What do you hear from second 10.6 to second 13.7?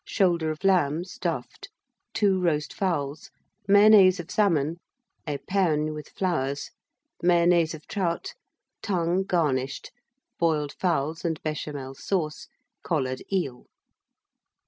Fowls and Béchamel Sauce. Collared Eel.